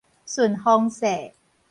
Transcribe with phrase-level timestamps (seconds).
[0.25, 1.35] 順風勢